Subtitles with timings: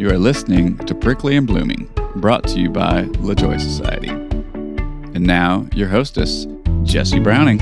[0.00, 4.08] You are listening to Prickly and Blooming, brought to you by LaJoy Society.
[4.08, 6.46] And now, your hostess,
[6.84, 7.60] Jesse Browning.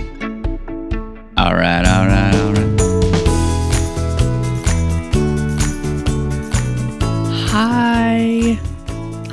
[1.36, 2.80] All right, all right, all right.
[7.50, 8.56] Hi.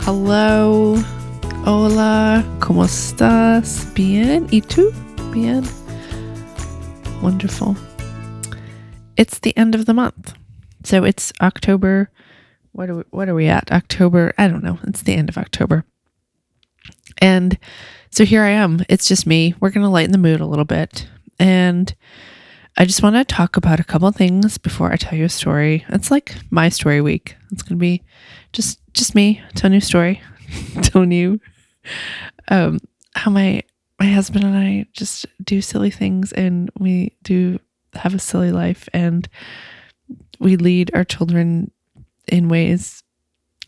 [0.02, 0.98] Hello.
[1.64, 2.44] Hola.
[2.58, 3.86] ¿Cómo estás?
[3.94, 4.48] Bien.
[4.52, 4.92] ¿Y tú?
[5.32, 5.64] Bien.
[7.22, 7.78] Wonderful.
[9.16, 10.34] It's the end of the month.
[10.84, 12.10] So it's October.
[12.76, 13.72] What are we, what are we at?
[13.72, 14.34] October.
[14.38, 14.80] I don't know.
[14.84, 15.86] It's the end of October.
[17.22, 17.58] And
[18.12, 18.84] so here I am.
[18.90, 19.56] It's just me.
[19.62, 21.08] We're going to lighten the mood a little bit.
[21.40, 21.96] And
[22.76, 25.86] I just want to talk about a couple things before I tell you a story.
[25.88, 27.38] It's like my story week.
[27.54, 28.04] It's going to be
[28.52, 30.22] just just me telling you a story,
[30.82, 31.40] telling you
[32.50, 32.80] um,
[33.16, 33.64] how my
[34.02, 37.58] my husband and I just do silly things and we do
[37.94, 39.30] have a silly life and
[40.40, 41.72] we lead our children
[42.28, 43.04] in ways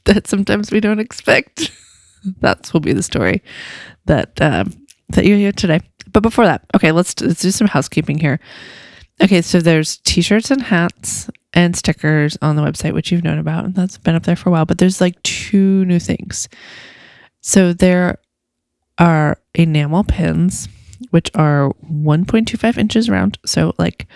[0.06, 1.72] that sometimes we don't expect.
[2.40, 3.44] That's will be the story
[4.06, 4.74] that um,
[5.10, 5.82] that you hear today.
[6.12, 8.40] But before that, okay, let's let's do some housekeeping here.
[9.22, 13.66] Okay, so there's t-shirts and hats and stickers on the website, which you've known about,
[13.66, 14.66] and that's been up there for a while.
[14.66, 16.48] But there's like two new things.
[17.42, 18.20] So there
[19.00, 20.70] are enamel pins,
[21.12, 23.38] which are 1.25 inches round.
[23.46, 24.08] So like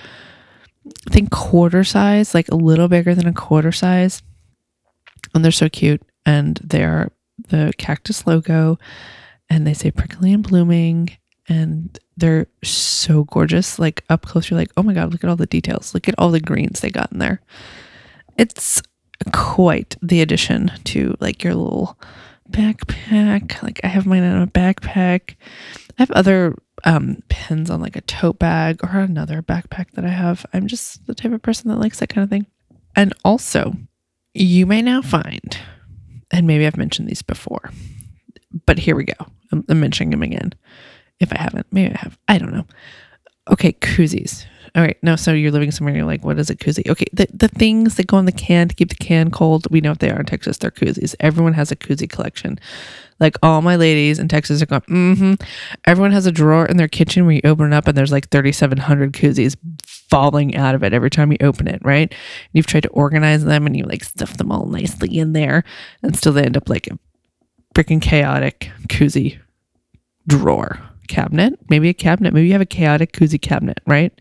[1.07, 4.21] I think quarter size, like a little bigger than a quarter size.
[5.33, 6.01] And they're so cute.
[6.25, 7.11] And they're
[7.49, 8.77] the cactus logo
[9.49, 11.17] and they say prickly and blooming
[11.49, 13.79] and they're so gorgeous.
[13.79, 15.93] Like up close, you're like, oh my God, look at all the details.
[15.93, 17.41] Look at all the greens they got in there.
[18.37, 18.81] It's
[19.33, 21.99] quite the addition to like your little
[22.49, 23.61] backpack.
[23.61, 25.35] Like I have mine in a backpack.
[25.97, 30.09] I have other um, pins on like a tote bag or another backpack that I
[30.09, 30.45] have.
[30.53, 32.45] I'm just the type of person that likes that kind of thing.
[32.95, 33.73] And also,
[34.33, 35.57] you may now find,
[36.31, 37.71] and maybe I've mentioned these before,
[38.65, 39.25] but here we go.
[39.51, 40.53] I'm, I'm mentioning them again.
[41.19, 42.17] If I haven't, maybe I have.
[42.27, 42.65] I don't know.
[43.51, 44.45] Okay, koozies.
[44.73, 45.95] All right, no, so you're living somewhere.
[45.95, 46.89] You're like, what is a koozie?
[46.89, 49.67] Okay, the the things that go in the can to keep the can cold.
[49.69, 50.57] We know what they are in Texas.
[50.57, 51.13] They're koozies.
[51.19, 52.57] Everyone has a koozie collection.
[53.19, 54.81] Like all my ladies in Texas are going.
[54.81, 55.33] Mm-hmm.
[55.85, 58.29] Everyone has a drawer in their kitchen where you open it up and there's like
[58.29, 59.57] 3,700 koozies
[60.11, 61.81] falling out of it every time you open it.
[61.83, 62.11] Right?
[62.11, 65.63] And you've tried to organize them and you like stuff them all nicely in there,
[66.03, 66.99] and still they end up like a
[67.73, 69.39] freaking chaotic koozie
[70.27, 74.13] drawer cabinet, maybe a cabinet, maybe you have a chaotic koozie cabinet, right?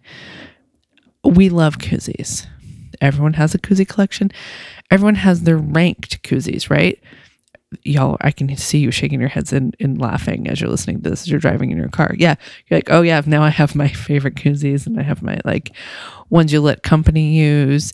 [1.24, 2.46] We love koozies.
[3.00, 4.30] Everyone has a koozie collection.
[4.90, 6.98] Everyone has their ranked koozies, right?
[7.84, 11.10] Y'all, I can see you shaking your heads and, and laughing as you're listening to
[11.10, 12.14] this as you're driving in your car.
[12.18, 12.34] Yeah.
[12.66, 15.70] You're like, oh yeah, now I have my favorite koozies and I have my like
[16.30, 17.92] ones you let company use.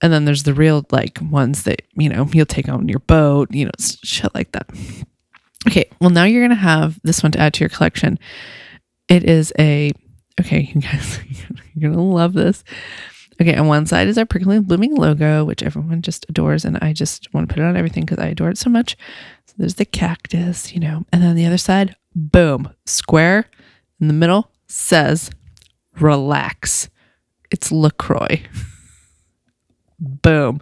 [0.00, 3.52] And then there's the real like ones that, you know, you'll take on your boat,
[3.52, 4.70] you know, shit like that.
[5.66, 8.18] Okay, well now you're gonna have this one to add to your collection.
[9.08, 9.92] It is a
[10.40, 11.20] okay, you guys,
[11.74, 12.64] you're gonna love this.
[13.40, 16.92] Okay, on one side is our prickly blooming logo, which everyone just adores, and I
[16.92, 18.96] just want to put it on everything because I adore it so much.
[19.46, 23.46] So there's the cactus, you know, and then on the other side, boom, square
[24.00, 25.30] in the middle says
[26.00, 26.88] relax.
[27.50, 28.42] It's LaCroix.
[29.98, 30.60] boom.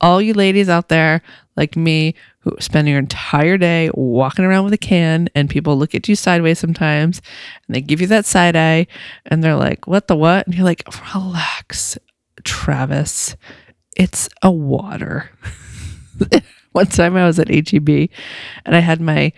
[0.00, 1.22] All you ladies out there
[1.56, 5.94] like me who spend your entire day walking around with a can and people look
[5.94, 7.20] at you sideways sometimes
[7.66, 8.86] and they give you that side eye
[9.26, 10.46] and they're like, what the what?
[10.46, 11.98] And you're like, relax,
[12.44, 13.36] Travis.
[13.96, 15.30] It's a water.
[16.72, 18.10] One time I was at HEB
[18.64, 19.32] and I had my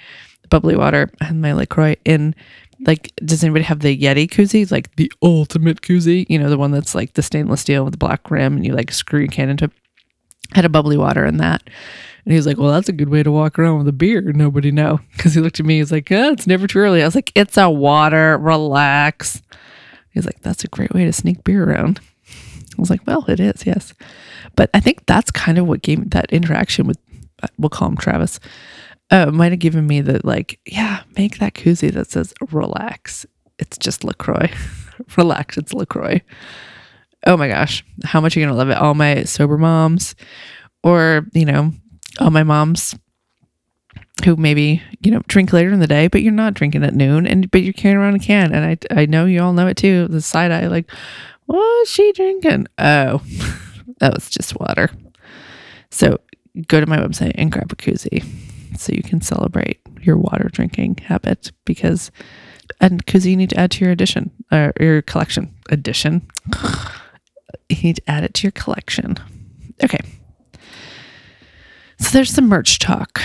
[0.51, 2.35] bubbly water and my LaCroix in
[2.87, 4.71] like does anybody have the Yeti koozie?
[4.71, 7.99] Like the ultimate koozie, you know, the one that's like the stainless steel with the
[7.99, 9.73] black rim and you like screw your can into it.
[10.53, 11.63] Had a bubbly water in that.
[12.25, 14.21] And he was like, Well, that's a good way to walk around with a beer.
[14.33, 15.01] Nobody know.
[15.13, 17.03] Because he looked at me, he's like, oh, it's never too early.
[17.03, 18.37] I was like, It's a water.
[18.39, 19.43] Relax.
[20.11, 22.01] He's like, That's a great way to sneak beer around.
[22.77, 23.95] I was like, Well, it is, yes.
[24.57, 26.99] But I think that's kind of what gave that interaction with,
[27.59, 28.41] we'll call him Travis,
[29.11, 33.27] uh, might have given me the like, yeah, make that koozie that says relax.
[33.59, 34.51] It's just LaCroix.
[35.17, 36.21] relax, it's LaCroix.
[37.27, 38.79] Oh my gosh, how much are you going to love it?
[38.79, 40.15] All my sober moms,
[40.83, 41.73] or, you know,
[42.19, 42.95] all my moms
[44.25, 47.27] who maybe you know drink later in the day, but you're not drinking at noon,
[47.27, 49.77] and but you're carrying around a can, and I I know you all know it
[49.77, 50.09] too.
[50.09, 50.91] The side eye, like,
[51.47, 52.67] what's she drinking?
[52.79, 53.23] Oh,
[53.99, 54.91] that was just water.
[55.91, 56.19] So
[56.67, 58.25] go to my website and grab a koozie,
[58.79, 62.11] so you can celebrate your water drinking habit because
[62.81, 66.29] and koozie you need to add to your addition or your collection addition.
[67.69, 69.17] you need to add it to your collection.
[69.83, 70.01] Okay.
[71.99, 73.21] So there's some merch talk.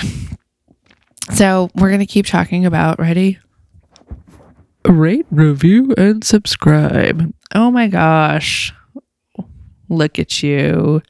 [1.34, 3.40] So we're going to keep talking about, ready?
[4.88, 7.34] Rate, review, and subscribe.
[7.54, 8.74] Oh my gosh.
[9.90, 11.02] Look at you.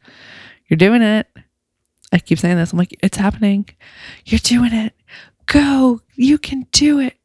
[0.68, 1.28] You're doing it.
[2.12, 2.72] I keep saying this.
[2.72, 3.68] I'm like, it's happening.
[4.26, 4.94] You're doing it.
[5.48, 6.02] Go.
[6.16, 7.16] You can do it.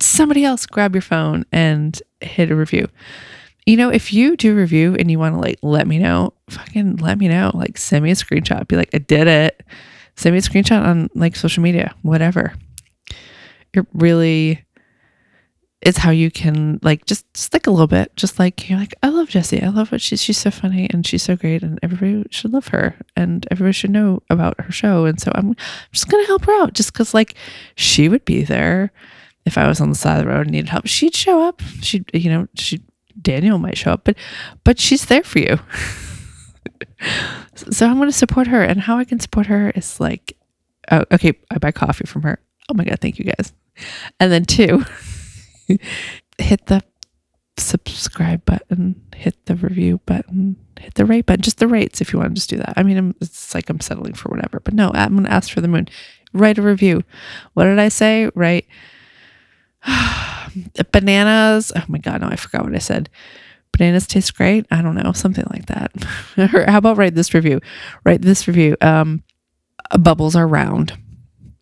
[0.00, 2.88] Somebody else grab your phone and hit a review.
[3.64, 6.96] You know, if you do review and you want to like let me know, fucking
[6.96, 7.50] let me know.
[7.54, 8.68] Like send me a screenshot.
[8.68, 9.64] Be like, I did it.
[10.16, 12.54] Send me a screenshot on like social media, whatever.
[13.72, 14.64] It really
[15.86, 18.14] is how you can like just stick a little bit.
[18.16, 19.62] Just like you're like, I love Jessie.
[19.62, 22.66] I love what she's she's so funny and she's so great and everybody should love
[22.68, 25.04] her and everybody should know about her show.
[25.04, 25.54] And so I'm
[25.92, 27.34] just gonna help her out just because like
[27.76, 28.90] she would be there
[29.44, 30.88] if I was on the side of the road and needed help.
[30.88, 31.62] She'd show up.
[31.82, 32.82] She'd you know, she
[33.22, 34.16] Daniel might show up, but
[34.64, 35.56] but she's there for you.
[37.54, 38.60] so I'm gonna support her.
[38.60, 40.36] And how I can support her is like
[40.90, 42.40] oh, okay, I buy coffee from her.
[42.68, 43.52] Oh my god, thank you guys.
[44.18, 44.84] And then two
[46.38, 46.82] hit the
[47.58, 52.18] subscribe button, hit the review button, hit the rate button, just the rates if you
[52.18, 52.74] want to just do that.
[52.76, 55.50] I mean, I'm, it's like I'm settling for whatever, but no, I'm going to ask
[55.50, 55.88] for the moon.
[56.32, 57.02] Write a review.
[57.54, 58.30] What did I say?
[58.34, 58.66] Right.
[60.92, 61.72] Bananas.
[61.74, 62.20] Oh my God.
[62.20, 63.08] No, I forgot what I said.
[63.72, 64.66] Bananas taste great.
[64.70, 65.12] I don't know.
[65.12, 65.92] Something like that.
[66.68, 67.60] how about write this review?
[68.04, 68.76] Write this review.
[68.80, 69.22] Um,
[69.98, 70.98] bubbles are round.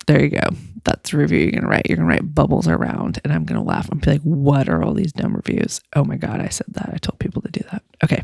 [0.07, 0.49] There you go
[0.85, 1.87] that's the review you're gonna write.
[1.89, 4.95] You're gonna write bubbles around, and I'm gonna laugh and be like, "What are all
[4.95, 6.91] these dumb reviews?" Oh my god, I said that.
[6.93, 7.83] I told people to do that.
[8.05, 8.23] Okay.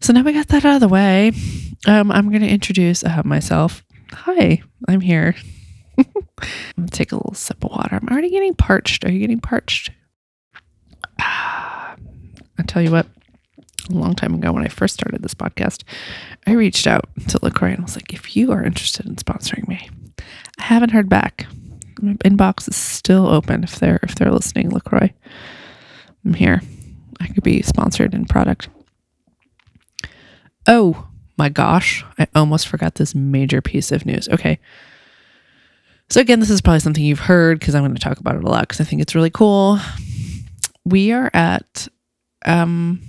[0.00, 1.32] So now we got that out of the way.
[1.86, 3.84] Um, I'm gonna introduce uh, myself.
[4.12, 5.34] Hi, I'm here.
[5.98, 6.06] I'm
[6.76, 7.98] gonna take a little sip of water.
[8.00, 9.04] I'm already getting parched.
[9.04, 9.90] Are you getting parched?
[11.20, 11.96] Ah,
[12.58, 13.08] I tell you what,
[13.90, 15.82] a long time ago when I first started this podcast,
[16.46, 19.66] I reached out to LaCroix and I was like, if you are interested in sponsoring
[19.66, 19.90] me,
[20.58, 21.46] I haven't heard back.
[22.00, 25.12] My inbox is still open if they're if they're listening, LaCroix.
[26.24, 26.62] I'm here.
[27.20, 28.68] I could be sponsored in product.
[30.66, 34.28] Oh my gosh, I almost forgot this major piece of news.
[34.28, 34.58] Okay.
[36.10, 38.44] So again, this is probably something you've heard because I'm going to talk about it
[38.44, 39.78] a lot because I think it's really cool.
[40.84, 41.88] We are at
[42.46, 43.02] um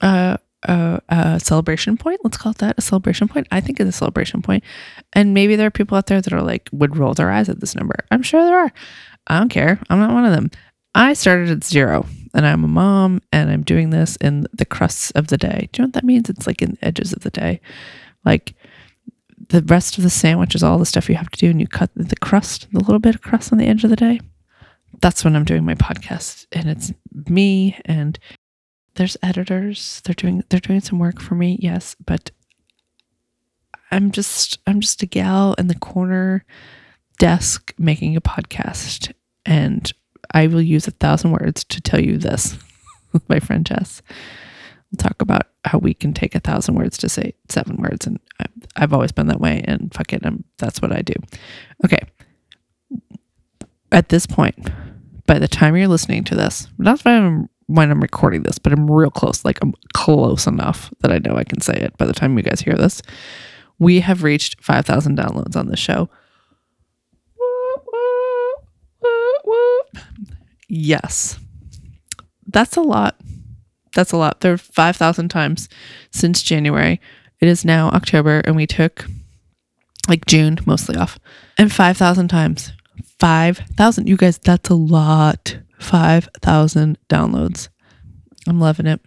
[0.00, 2.20] uh a, a, celebration point.
[2.22, 3.46] Let's call it that a celebration point.
[3.50, 4.64] I think it's a celebration point.
[5.12, 7.60] And maybe there are people out there that are like, would roll their eyes at
[7.60, 7.96] this number.
[8.10, 8.72] I'm sure there are.
[9.26, 9.80] I don't care.
[9.88, 10.50] I'm not one of them.
[10.94, 15.10] I started at zero and I'm a mom and I'm doing this in the crusts
[15.12, 15.68] of the day.
[15.72, 16.30] Do you know what that means?
[16.30, 17.60] It's like in the edges of the day.
[18.24, 18.54] Like
[19.48, 21.66] the rest of the sandwich is all the stuff you have to do and you
[21.66, 24.20] cut the crust, the little bit of crust on the edge of the day.
[25.00, 26.92] That's when I'm doing my podcast and it's
[27.28, 28.18] me and
[28.96, 30.02] there's editors.
[30.04, 32.30] They're doing they're doing some work for me yes but
[33.90, 36.44] i'm just i'm just a gal in the corner
[37.18, 39.12] desk making a podcast
[39.44, 39.92] and
[40.32, 42.56] i will use a thousand words to tell you this
[43.12, 44.02] with my friend jess.
[44.90, 48.20] We'll talk about how we can take a thousand words to say seven words and
[48.76, 51.14] i've always been that way and fuck it I'm, that's what i do.
[51.84, 52.00] Okay.
[53.92, 54.70] At this point
[55.26, 58.72] by the time you're listening to this that's why i'm when I'm recording this, but
[58.72, 59.44] I'm real close.
[59.44, 62.42] Like I'm close enough that I know I can say it by the time you
[62.42, 63.02] guys hear this.
[63.78, 66.08] We have reached 5,000 downloads on the show.
[70.68, 71.38] Yes.
[72.46, 73.20] That's a lot.
[73.94, 74.40] That's a lot.
[74.40, 75.68] There are 5,000 times
[76.10, 77.00] since January.
[77.40, 79.06] It is now October, and we took
[80.08, 81.18] like June mostly off.
[81.58, 82.72] And 5,000 times.
[83.18, 84.06] 5,000.
[84.06, 85.58] You guys, that's a lot.
[85.78, 87.68] 5,000 downloads.
[88.46, 89.00] I'm loving it.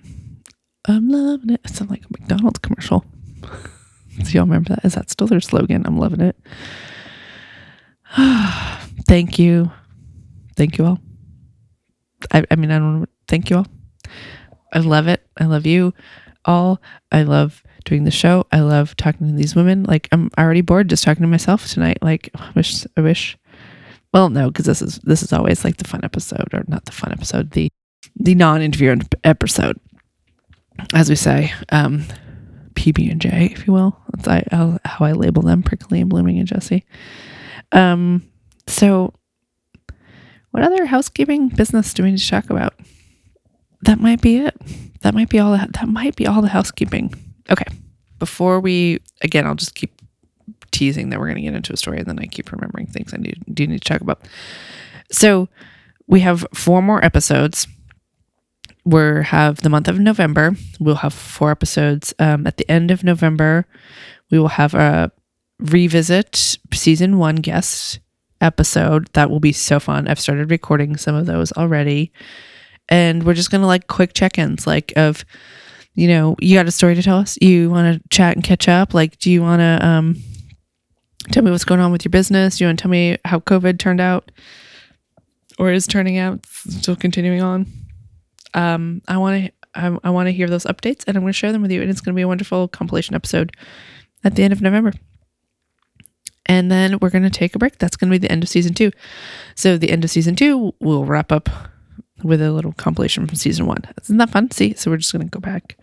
[0.85, 1.61] I'm loving it.
[1.63, 3.05] It sounds like a McDonald's commercial.
[3.41, 4.85] Do y'all remember that?
[4.85, 5.85] Is that still their slogan?
[5.85, 6.35] I'm loving it.
[9.07, 9.71] thank you.
[10.55, 10.99] Thank you all.
[12.31, 13.07] I, I mean, I don't.
[13.27, 13.67] Thank you all.
[14.73, 15.25] I love it.
[15.37, 15.93] I love you
[16.45, 16.81] all.
[17.11, 18.45] I love doing the show.
[18.51, 19.83] I love talking to these women.
[19.83, 21.99] Like I'm already bored just talking to myself tonight.
[22.01, 23.37] Like I wish I wish
[24.13, 26.91] well, no, because this is this is always like the fun episode, or not the
[26.91, 27.69] fun episode, the
[28.15, 29.79] the non-interview episode,
[30.93, 32.05] as we say, um,
[32.73, 33.99] PB and J, if you will.
[34.11, 36.85] That's I, how I label them: prickly and blooming and Jesse.
[37.71, 38.23] Um,
[38.65, 39.13] so,
[40.51, 42.73] what other housekeeping business do we need to talk about?
[43.83, 44.59] That might be it.
[45.01, 45.51] That might be all.
[45.51, 47.13] That, that might be all the housekeeping.
[47.49, 47.65] Okay.
[48.17, 49.98] Before we again, I'll just keep
[50.71, 53.13] teasing that we're going to get into a story, and then I keep remembering things
[53.13, 54.21] I need, do need to talk about.
[55.11, 55.49] So
[56.07, 57.67] we have four more episodes.
[58.85, 60.55] We have the month of November.
[60.79, 62.13] We'll have four episodes.
[62.17, 63.65] Um, at the end of November,
[64.31, 65.11] we will have a
[65.59, 67.99] revisit season one guest
[68.41, 69.09] episode.
[69.13, 70.07] That will be so fun.
[70.07, 72.11] I've started recording some of those already.
[72.87, 75.23] And we're just going to like quick check ins, like, of,
[75.93, 77.37] you know, you got a story to tell us?
[77.41, 78.95] You want to chat and catch up?
[78.95, 80.15] Like, do you want to um,
[81.31, 82.59] tell me what's going on with your business?
[82.59, 84.31] You want to tell me how COVID turned out
[85.57, 87.67] or is turning out, still continuing on?
[88.53, 89.51] Um, I want to.
[89.75, 91.81] I, I want to hear those updates and I'm going to share them with you.
[91.81, 93.55] And it's going to be a wonderful compilation episode
[94.23, 94.93] at the end of November.
[96.47, 97.77] And then we're going to take a break.
[97.77, 98.91] That's going to be the end of season two.
[99.53, 101.47] So, the end of season two, we'll wrap up
[102.23, 103.83] with a little compilation from season one.
[104.01, 104.49] Isn't that fun?
[104.49, 104.73] See?
[104.73, 105.77] So, we're just going to go back.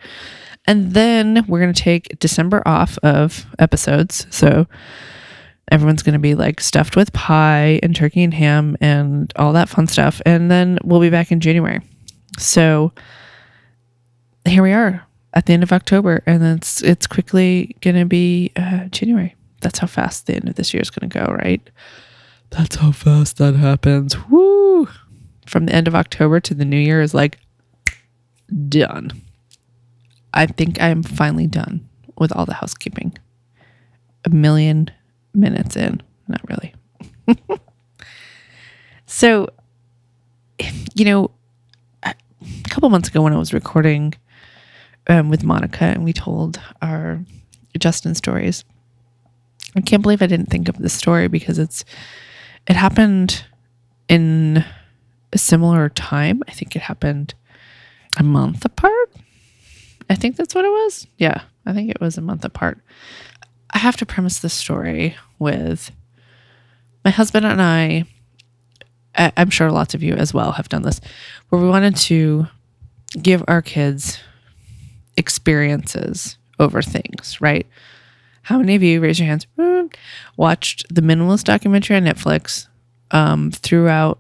[0.67, 4.27] And then we're going to take December off of episodes.
[4.31, 4.67] So,
[5.71, 9.69] everyone's going to be like stuffed with pie and turkey and ham and all that
[9.69, 10.21] fun stuff.
[10.25, 11.81] And then we'll be back in January.
[12.39, 12.93] So,
[14.45, 18.53] here we are at the end of October, and it's it's quickly going to be
[18.57, 19.35] uh, January.
[19.61, 21.61] That's how fast the end of this year is going to go, right?
[22.51, 24.17] That's how fast that happens.
[24.29, 24.89] Woo!
[25.47, 27.39] From the end of October to the new year is like
[28.69, 29.13] done.
[30.33, 33.17] I think I am finally done with all the housekeeping.
[34.25, 34.91] A million
[35.37, 36.75] minutes in, not really.
[39.07, 39.49] so,
[40.95, 41.31] you know,
[42.03, 42.15] a
[42.69, 44.15] couple months ago when I was recording
[45.09, 47.25] um, with Monica and we told our
[47.79, 48.65] Justin stories.
[49.75, 51.85] I can't believe I didn't think of this story because it's
[52.67, 53.45] it happened
[54.09, 54.65] in
[55.33, 56.43] a similar time.
[56.49, 57.35] I think it happened
[58.17, 59.13] a month apart.
[60.09, 61.07] I think that's what it was.
[61.19, 62.81] Yeah, I think it was a month apart.
[63.71, 65.91] I have to premise this story with
[67.05, 68.05] my husband and I.
[69.15, 71.01] I'm sure lots of you as well have done this,
[71.49, 72.49] where we wanted to
[73.23, 74.19] give our kids
[75.17, 77.67] experiences over things, right?
[78.43, 79.93] How many of you, raise your hands, mm,
[80.37, 82.67] watched the Minimalist documentary on Netflix
[83.11, 84.19] um, throughout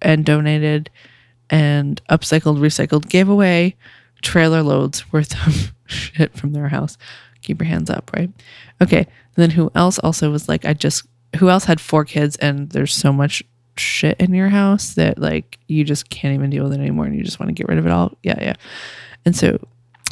[0.00, 0.90] and donated
[1.50, 3.76] and upcycled, recycled, gave away
[4.22, 6.96] trailer loads worth of shit from their house?
[7.46, 8.30] Keep your hands up, right?
[8.82, 8.98] Okay.
[8.98, 11.06] And then who else also was like, I just,
[11.38, 13.42] who else had four kids and there's so much
[13.78, 17.14] shit in your house that like you just can't even deal with it anymore and
[17.14, 18.12] you just want to get rid of it all?
[18.22, 18.54] Yeah, yeah.
[19.24, 19.58] And so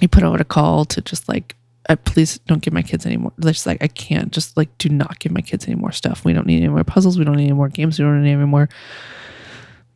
[0.01, 1.57] he put out a call to just like
[1.89, 4.89] uh, please don't give my kids any more just like i can't just like do
[4.89, 7.37] not give my kids any more stuff we don't need any more puzzles we don't
[7.37, 8.69] need any more games we don't need any more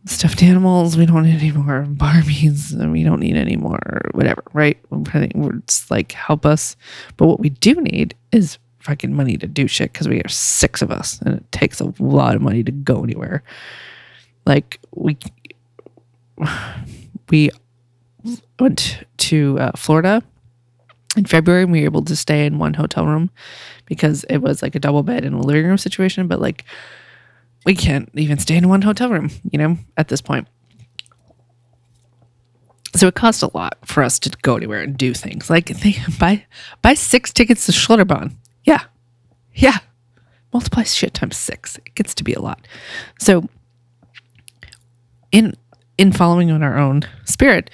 [0.08, 0.96] stuffed animals.
[0.96, 2.74] We don't need any more barbies.
[2.92, 4.78] We don't need any more whatever right?
[4.90, 6.76] We're just like help us.
[7.16, 10.80] But what we do need is fucking money to do shit because we are six
[10.82, 13.42] of us and it takes a lot of money to go anywhere.
[14.46, 15.18] Like we
[17.30, 17.50] we
[18.58, 20.22] went to uh, Florida
[21.16, 23.30] in February and we were able to stay in one hotel room
[23.86, 26.28] because it was like a double bed and a living room situation.
[26.28, 26.64] But like,
[27.68, 30.48] we can't even stay in one hotel room, you know, at this point.
[32.96, 35.50] So it cost a lot for us to go anywhere and do things.
[35.50, 36.46] Like they buy
[36.80, 38.32] buy six tickets to Schlitterbahn.
[38.64, 38.84] Yeah.
[39.52, 39.76] Yeah.
[40.50, 41.76] Multiply shit times six.
[41.84, 42.66] It gets to be a lot.
[43.20, 43.46] So
[45.30, 45.54] in
[45.98, 47.68] in following on our own spirit,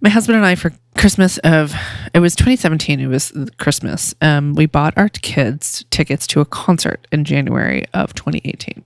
[0.00, 1.74] my husband and I for Christmas of
[2.14, 3.00] it was 2017.
[3.00, 4.14] It was Christmas.
[4.20, 8.84] Um, we bought our kids tickets to a concert in January of 2018,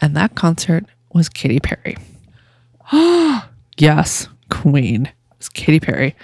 [0.00, 1.96] and that concert was Katy Perry.
[3.78, 5.06] yes, Queen.
[5.06, 6.14] It was Katy Perry,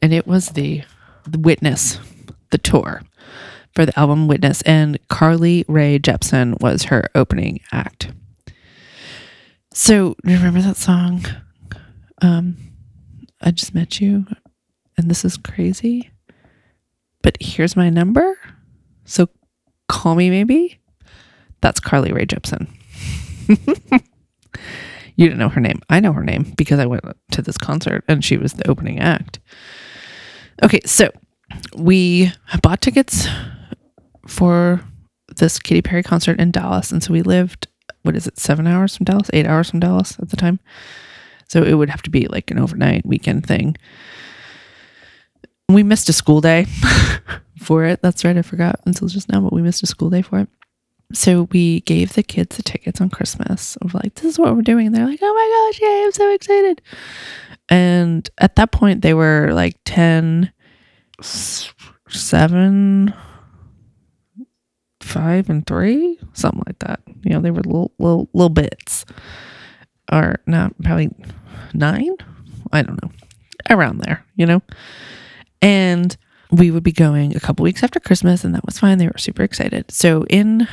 [0.00, 0.82] and it was the,
[1.26, 1.98] the Witness,
[2.50, 3.02] the tour
[3.74, 8.12] for the album Witness, and Carly Rae Jepsen was her opening act.
[9.72, 11.24] So, you remember that song?
[12.20, 12.56] Um,
[13.40, 14.26] I just met you
[14.96, 16.10] and this is crazy.
[17.22, 18.36] But here's my number.
[19.04, 19.28] So
[19.88, 20.80] call me maybe.
[21.60, 22.68] That's Carly Rae Jepsen.
[25.16, 25.80] you didn't know her name.
[25.88, 29.00] I know her name because I went to this concert and she was the opening
[29.00, 29.40] act.
[30.62, 31.10] Okay, so
[31.76, 32.32] we
[32.62, 33.26] bought tickets
[34.26, 34.80] for
[35.36, 36.92] this Katy Perry concert in Dallas.
[36.92, 37.68] And so we lived,
[38.02, 40.60] what is it, seven hours from Dallas, eight hours from Dallas at the time.
[41.48, 43.76] So it would have to be like an overnight weekend thing.
[45.68, 46.66] We missed a school day
[47.58, 48.00] for it.
[48.02, 48.36] That's right.
[48.36, 50.48] I forgot until just now, but we missed a school day for it.
[51.12, 54.62] So we gave the kids the tickets on Christmas of like, this is what we're
[54.62, 54.86] doing.
[54.86, 56.82] And they're like, oh my gosh, yay, I'm so excited.
[57.68, 60.52] And at that point, they were like 10,
[61.20, 63.14] 7,
[65.00, 67.00] 5, and 3, something like that.
[67.22, 69.04] You know, they were little, little, little bits.
[70.10, 71.10] Or not, probably
[71.72, 72.16] nine.
[72.72, 73.10] I don't know,
[73.70, 74.62] around there, you know.
[75.60, 76.16] And
[76.50, 78.98] we would be going a couple weeks after Christmas, and that was fine.
[78.98, 79.90] They were super excited.
[79.90, 80.68] So, in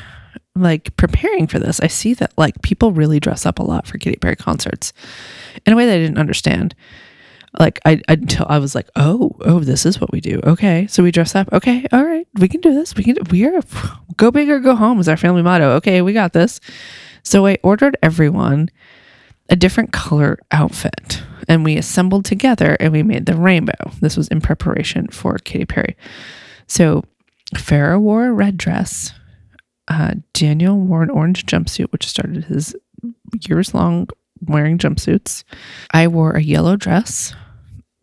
[0.62, 3.98] like preparing for this, I see that like people really dress up a lot for
[3.98, 4.94] Katy Perry concerts
[5.66, 6.76] in a way that I didn't understand.
[7.58, 10.40] Like I until I was like, oh, oh, this is what we do.
[10.44, 11.52] Okay, so we dress up.
[11.52, 12.96] Okay, all right, we can do this.
[12.96, 13.16] We can.
[13.32, 13.62] We are
[14.18, 15.72] go big or go home is our family motto.
[15.78, 16.60] Okay, we got this.
[17.24, 18.70] So I ordered everyone
[19.50, 23.92] a different color outfit and we assembled together and we made the rainbow.
[24.00, 25.98] This was in preparation for Katy Perry.
[26.68, 27.04] So
[27.56, 29.14] Farrah wore a red dress.
[29.90, 32.76] Uh, Daniel wore an orange jumpsuit, which started his
[33.48, 34.08] years long
[34.42, 35.44] wearing jumpsuits.
[35.92, 37.34] I wore a yellow dress.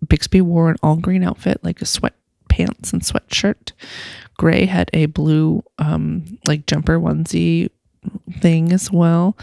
[0.07, 3.73] Bixby wore an all green outfit, like a sweatpants and sweatshirt.
[4.37, 7.71] Gray had a blue, um, like jumper onesie
[8.41, 9.37] thing as well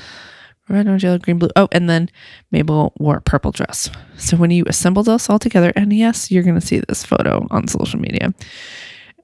[0.69, 1.49] red, orange, yellow, green, blue.
[1.55, 2.09] Oh, and then
[2.51, 3.89] Mabel wore a purple dress.
[4.17, 7.47] So when you assembled us all together, and yes, you're going to see this photo
[7.51, 8.33] on social media.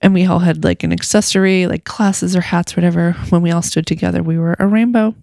[0.02, 3.14] And we all had like an accessory, like glasses or hats, whatever.
[3.30, 5.14] When we all stood together, we were a rainbow.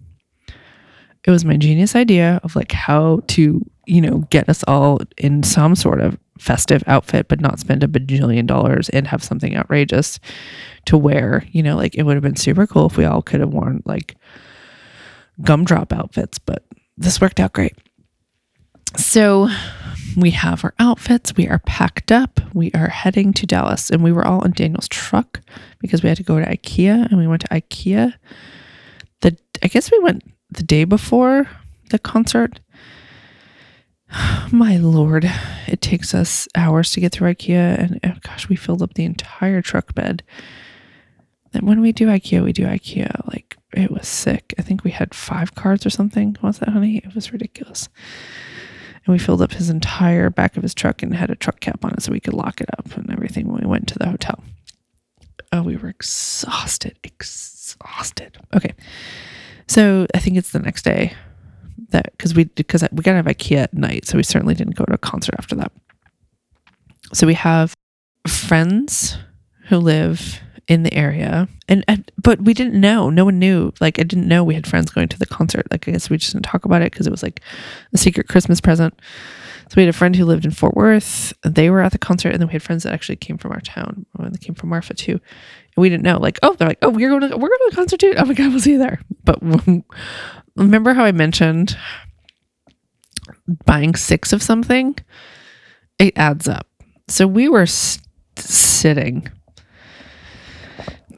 [1.23, 5.43] It was my genius idea of like how to, you know, get us all in
[5.43, 10.19] some sort of festive outfit, but not spend a bajillion dollars and have something outrageous
[10.85, 11.43] to wear.
[11.51, 13.81] You know, like it would have been super cool if we all could have worn
[13.85, 14.15] like
[15.41, 16.63] gumdrop outfits, but
[16.97, 17.75] this worked out great.
[18.95, 19.49] So
[20.17, 21.35] we have our outfits.
[21.37, 22.39] We are packed up.
[22.53, 25.41] We are heading to Dallas, and we were all in Daniel's truck
[25.79, 28.15] because we had to go to IKEA, and we went to IKEA.
[29.21, 31.47] The I guess we went the day before
[31.91, 32.59] the concert.
[34.51, 35.31] My lord,
[35.67, 39.05] it takes us hours to get through IKEA, and oh gosh, we filled up the
[39.05, 40.23] entire truck bed.
[41.53, 44.55] And when we do IKEA, we do IKEA like it was sick.
[44.57, 46.35] I think we had five cards or something.
[46.39, 46.97] What was that, honey?
[46.97, 47.87] It was ridiculous.
[49.07, 51.85] And we filled up his entire back of his truck and had a truck cap
[51.85, 54.09] on it so we could lock it up and everything when we went to the
[54.09, 54.43] hotel.
[55.53, 58.37] Oh, we were exhausted, exhausted.
[58.53, 58.73] Okay.
[59.67, 61.13] So I think it's the next day
[61.89, 64.75] that because we because we got to have IKEA at night, so we certainly didn't
[64.75, 65.71] go to a concert after that.
[67.13, 67.73] So we have
[68.27, 69.17] friends
[69.67, 71.47] who live in the area.
[71.69, 73.09] And, and, but we didn't know.
[73.09, 73.71] No one knew.
[73.79, 75.65] Like i didn't know we had friends going to the concert.
[75.71, 77.41] Like i guess we just didn't talk about it because it was like
[77.93, 78.93] a secret christmas present.
[79.69, 81.33] So we had a friend who lived in fort worth.
[81.43, 83.61] They were at the concert and then we had friends that actually came from our
[83.61, 85.13] town they came from marfa too.
[85.13, 85.21] And
[85.77, 86.19] we didn't know.
[86.19, 88.25] Like oh they're like oh we're going to we're going to the concert too oh
[88.25, 88.99] my god we'll see you there.
[89.23, 89.39] But
[90.55, 91.77] remember how i mentioned
[93.65, 94.95] buying six of something?
[95.97, 96.67] It adds up.
[97.07, 98.05] So we were st-
[98.37, 99.29] sitting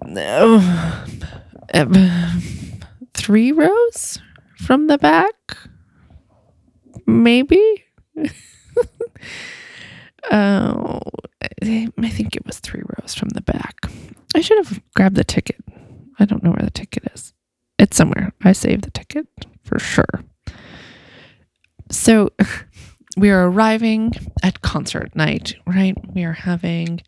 [3.14, 4.20] three rows
[4.58, 5.58] from the back,
[7.06, 7.84] maybe.
[10.32, 11.02] oh,
[11.42, 13.76] I think it was three rows from the back.
[14.36, 15.64] I should have grabbed the ticket.
[16.20, 17.34] I don't know where the ticket is.
[17.78, 18.34] It's somewhere.
[18.44, 19.28] I saved the ticket
[19.64, 20.24] for sure.
[21.92, 22.32] So
[23.18, 25.96] we are arriving at concert night, right?
[26.14, 27.02] We are having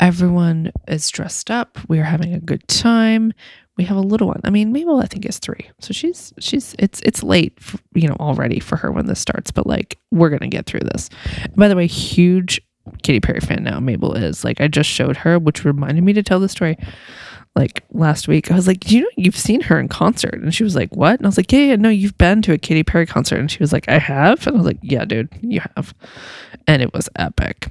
[0.00, 1.78] Everyone is dressed up.
[1.88, 3.32] We are having a good time.
[3.76, 4.40] We have a little one.
[4.44, 8.08] I mean, Mabel, I think is three, so she's she's it's it's late, for, you
[8.08, 9.50] know, already for her when this starts.
[9.50, 11.10] But like, we're gonna get through this.
[11.56, 12.60] by the way, huge
[13.02, 13.78] Katy Perry fan now.
[13.80, 16.76] Mabel is like, I just showed her, which reminded me to tell the story.
[17.54, 20.62] Like last week, I was like, you know you've seen her in concert?" And she
[20.64, 22.84] was like, "What?" And I was like, "Yeah, yeah, no, you've been to a Katy
[22.84, 25.60] Perry concert." And she was like, "I have." And I was like, "Yeah, dude, you
[25.60, 25.92] have,"
[26.68, 27.68] and it was epic.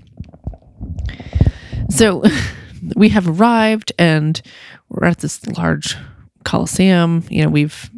[1.90, 2.24] So
[2.96, 4.42] we have arrived and
[4.90, 5.96] we're at this large
[6.44, 7.24] coliseum.
[7.30, 7.90] You know, we've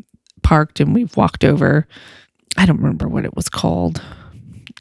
[0.42, 1.88] parked and we've walked over.
[2.58, 4.02] I don't remember what it was called.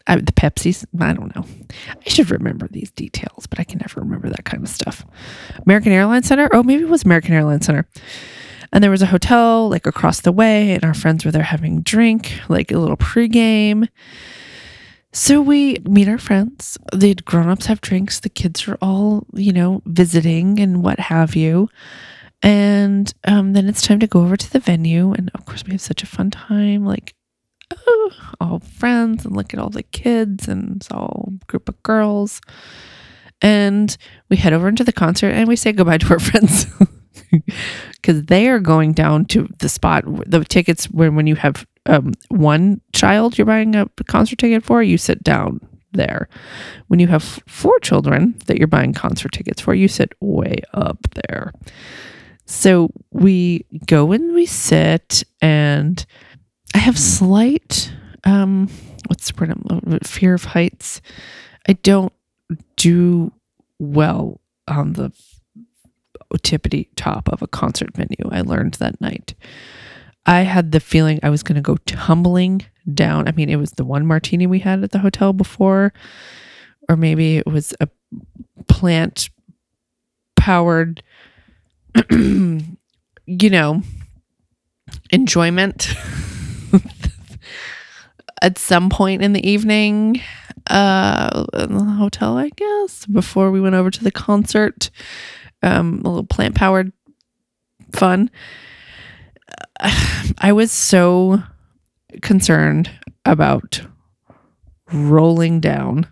[0.07, 0.87] I, the Pepsi's.
[0.99, 1.45] I don't know.
[1.85, 5.05] I should remember these details, but I can never remember that kind of stuff.
[5.67, 6.49] American Airlines Center.
[6.53, 7.87] Oh, maybe it was American Airlines Center.
[8.73, 11.83] And there was a hotel like across the way, and our friends were there having
[11.83, 13.89] drink, like a little pregame.
[15.13, 16.77] So we meet our friends.
[16.93, 18.21] The grown-ups have drinks.
[18.21, 21.69] The kids are all, you know, visiting and what have you.
[22.43, 25.13] And um, then it's time to go over to the venue.
[25.13, 26.85] And of course, we have such a fun time.
[26.85, 27.15] Like,
[27.75, 32.41] oh, all friends and look at all the kids and it's all group of girls.
[33.41, 33.97] And
[34.29, 36.67] we head over into the concert and we say goodbye to our friends.
[38.01, 42.13] Because they are going down to the spot the tickets when when you have um,
[42.29, 45.61] one child you're buying a concert ticket for, you sit down
[45.93, 46.29] there.
[46.89, 50.99] When you have four children that you're buying concert tickets for, you sit way up
[51.15, 51.53] there.
[52.45, 56.05] So we go and we sit, and
[56.75, 57.93] I have slight,
[58.25, 58.71] um,
[59.07, 60.07] what's the word?
[60.07, 61.03] Fear of heights.
[61.69, 62.13] I don't
[62.77, 63.33] do
[63.79, 65.13] well on the
[66.37, 68.29] tippity top of a concert venue.
[68.31, 69.35] I learned that night.
[70.27, 73.29] I had the feeling I was going to go tumbling down.
[73.29, 75.93] I mean, it was the one martini we had at the hotel before,
[76.89, 77.89] or maybe it was a
[78.69, 79.31] plant
[80.37, 81.03] powered,
[82.11, 82.61] you
[83.27, 83.83] know,
[85.11, 85.95] enjoyment
[88.43, 90.21] at some point in the evening
[90.69, 94.91] uh, in the hotel, I guess, before we went over to the concert.
[95.63, 96.93] Um, a little plant powered
[97.93, 98.31] fun.
[100.39, 101.43] I was so
[102.23, 102.91] concerned
[103.25, 103.81] about
[104.93, 106.07] rolling down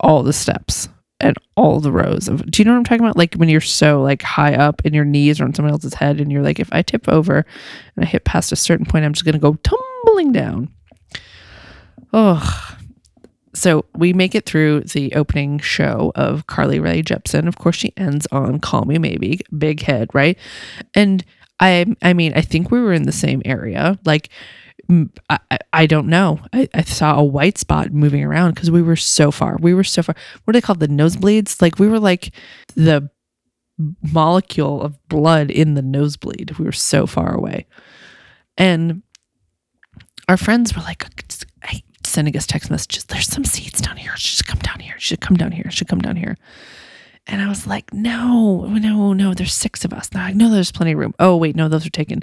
[0.00, 0.88] all the steps
[1.20, 3.16] and all the rows of do you know what I'm talking about?
[3.16, 6.20] Like when you're so like high up and your knees are on someone else's head
[6.20, 7.44] and you're like, if I tip over
[7.96, 10.70] and I hit past a certain point, I'm just gonna go tumbling down.
[12.12, 12.76] Oh
[13.54, 17.48] so we make it through the opening show of Carly Rae Jepsen.
[17.48, 20.38] Of course, she ends on "Call Me Maybe," big head, right?
[20.94, 21.24] And
[21.58, 23.98] I, I mean, I think we were in the same area.
[24.04, 24.30] Like,
[25.28, 26.40] I, I don't know.
[26.52, 29.56] I, I saw a white spot moving around because we were so far.
[29.60, 30.14] We were so far.
[30.44, 31.62] What do they call the nosebleeds?
[31.62, 32.34] Like we were like
[32.74, 33.10] the
[34.12, 36.58] molecule of blood in the nosebleed.
[36.58, 37.66] We were so far away,
[38.56, 39.02] and
[40.28, 41.10] our friends were like, "Hey,
[42.10, 43.04] sending us text messages.
[43.04, 44.16] There's some seats down here.
[44.16, 44.94] She should come down here.
[44.98, 45.70] She should come down here.
[45.70, 46.36] She should come down here.
[47.26, 49.34] And I was like, no, no, no.
[49.34, 50.10] There's six of us.
[50.14, 51.14] I know there's plenty of room.
[51.18, 52.22] Oh wait, no, those are taken.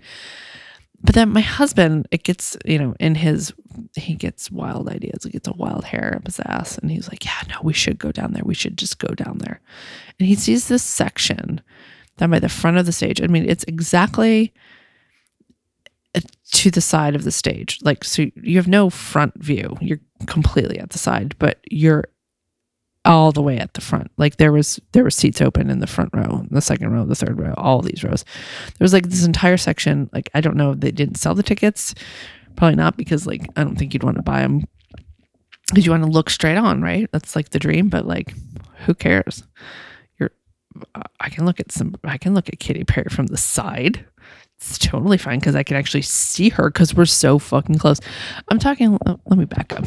[1.01, 3.53] But then my husband, it gets, you know, in his,
[3.95, 5.23] he gets wild ideas.
[5.23, 6.77] He gets a wild hair up his ass.
[6.79, 8.43] And he's like, yeah, no, we should go down there.
[8.43, 9.61] We should just go down there.
[10.19, 11.61] And he sees this section
[12.17, 13.21] down by the front of the stage.
[13.21, 14.53] I mean, it's exactly
[16.51, 17.79] to the side of the stage.
[17.81, 19.77] Like, so you have no front view.
[19.81, 22.05] You're completely at the side, but you're
[23.05, 24.11] all the way at the front.
[24.17, 27.15] Like there was there were seats open in the front row, the second row, the
[27.15, 28.25] third row, all these rows.
[28.67, 30.09] There was like this entire section.
[30.13, 31.95] Like I don't know, they didn't sell the tickets.
[32.55, 34.65] Probably not because like I don't think you'd want to buy them
[35.69, 37.09] because you want to look straight on, right?
[37.11, 37.89] That's like the dream.
[37.89, 38.33] But like,
[38.85, 39.43] who cares?
[40.19, 40.31] You're.
[41.19, 41.95] I can look at some.
[42.03, 44.05] I can look at Katy Perry from the side
[44.69, 47.99] it's totally fine because I can actually see her because we're so fucking close.
[48.49, 49.85] I'm talking, let me back up.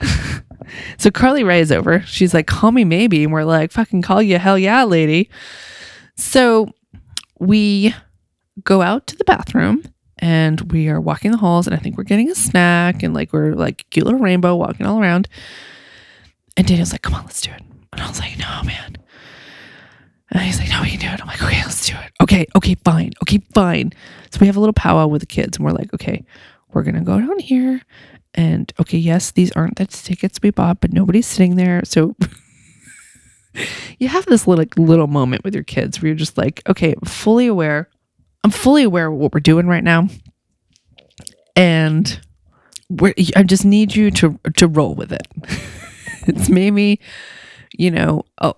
[0.98, 2.00] so Carly Rae is over.
[2.02, 3.24] She's like, call me maybe.
[3.24, 5.30] And we're like, fucking call you hell yeah, lady.
[6.16, 6.70] So
[7.38, 7.94] we
[8.62, 9.82] go out to the bathroom
[10.18, 13.32] and we are walking the halls and I think we're getting a snack and like
[13.32, 15.28] we're like cute little rainbow walking all around.
[16.56, 17.62] And Daniel's like, come on, let's do it.
[17.92, 18.96] And I was like, no, man.
[20.30, 21.20] And he's like, no, we can do it.
[21.20, 22.12] I'm like, okay, let's do it.
[22.22, 23.12] Okay, okay, fine.
[23.22, 23.92] Okay, fine.
[24.30, 26.24] So we have a little powwow with the kids and we're like, okay,
[26.72, 27.82] we're going to go down here.
[28.34, 31.82] And okay, yes, these aren't the tickets we bought, but nobody's sitting there.
[31.84, 32.14] So
[33.98, 37.08] you have this little, little moment with your kids where you're just like, okay, I'm
[37.08, 37.88] fully aware.
[38.44, 40.08] I'm fully aware of what we're doing right now.
[41.56, 42.20] And
[42.88, 45.26] we're, I just need you to, to roll with it.
[46.28, 47.00] it's maybe,
[47.76, 48.54] you know, oh,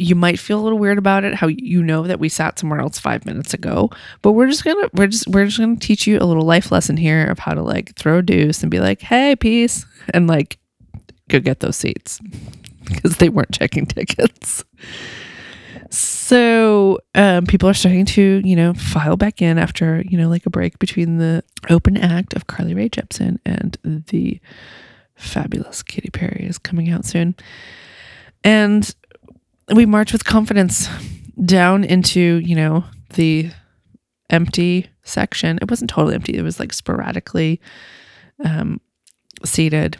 [0.00, 2.80] you might feel a little weird about it how you know that we sat somewhere
[2.80, 3.90] else five minutes ago
[4.22, 6.96] but we're just gonna we're just we're just gonna teach you a little life lesson
[6.96, 9.84] here of how to like throw a deuce and be like hey peace
[10.14, 10.58] and like
[11.28, 12.20] go get those seats
[12.84, 14.64] because they weren't checking tickets.
[15.90, 20.46] So um, people are starting to you know file back in after you know like
[20.46, 24.40] a break between the open act of carly rae jepsen and the
[25.16, 27.34] fabulous katy perry is coming out soon.
[28.44, 28.94] And
[29.74, 30.88] we march with confidence
[31.44, 33.50] down into, you know, the
[34.28, 35.58] empty section.
[35.60, 36.36] It wasn't totally empty.
[36.36, 37.60] It was like sporadically
[38.44, 38.80] um,
[39.44, 39.98] seated,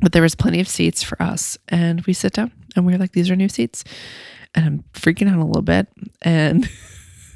[0.00, 1.58] but there was plenty of seats for us.
[1.68, 3.84] And we sit down and we are like, these are new seats.
[4.54, 5.88] And I'm freaking out a little bit.
[6.22, 6.68] And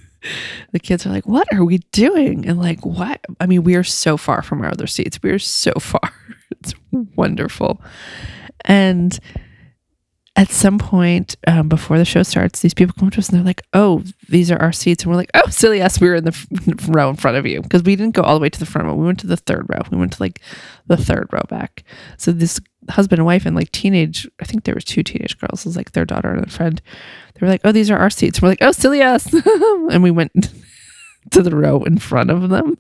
[0.72, 2.46] the kids are like, what are we doing?
[2.46, 3.20] And like, what?
[3.40, 5.22] I mean, we are so far from our other seats.
[5.22, 6.12] We are so far.
[6.50, 7.81] it's wonderful.
[8.64, 9.18] And
[10.35, 13.45] at some point um, before the show starts, these people come to us and they're
[13.45, 16.25] like, "Oh, these are our seats," and we're like, "Oh, silly us, we were in
[16.25, 18.59] the f- row in front of you because we didn't go all the way to
[18.59, 18.95] the front row.
[18.95, 19.81] We went to the third row.
[19.90, 20.40] We went to like
[20.87, 21.85] the third row back."
[22.16, 25.61] So this husband and wife and like teenage, I think there was two teenage girls.
[25.61, 26.81] It was like their daughter and a friend.
[27.35, 29.33] They were like, "Oh, these are our seats." And we're like, "Oh, silly us,"
[29.90, 30.33] and we went
[31.33, 32.79] to the row in front of them.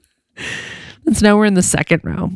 [1.04, 2.30] And so now we're in the second row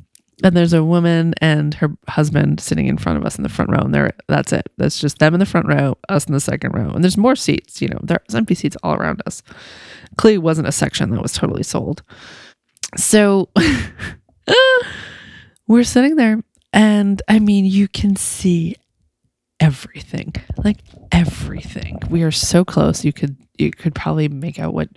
[0.44, 3.70] and there's a woman and her husband sitting in front of us in the front
[3.70, 6.40] row and there that's it that's just them in the front row us in the
[6.40, 9.42] second row and there's more seats you know there's empty seats all around us
[10.16, 12.02] clearly wasn't a section that was totally sold
[12.96, 13.48] so
[15.66, 18.76] we're sitting there and i mean you can see
[19.60, 20.78] everything, like
[21.12, 21.98] everything.
[22.10, 23.04] We are so close.
[23.04, 24.88] You could you could probably make out what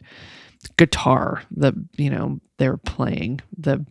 [0.78, 3.86] guitar the you know they're playing the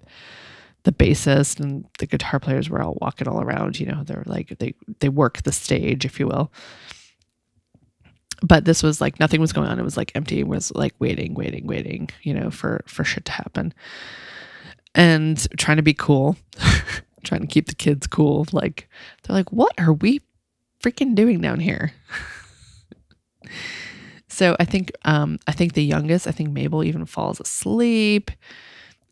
[0.85, 4.59] the bassist and the guitar players were all walking all around you know they're like
[4.59, 6.53] they they work the stage if you will.
[8.41, 9.81] But this was like nothing was going on.
[9.81, 10.39] It was like empty.
[10.39, 13.75] It was like waiting waiting waiting you know for for shit to happen.
[14.95, 16.37] And trying to be cool
[17.25, 18.89] trying to keep the kids cool like
[19.23, 20.21] they're like what are we
[20.83, 21.93] freaking doing down here?
[24.31, 28.31] So i think um i think the youngest i think mabel even falls asleep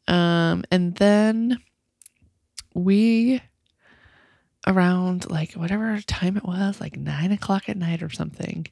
[0.08, 1.58] um and then
[2.74, 3.40] we
[4.66, 8.66] around like whatever time it was like nine o'clock at night or something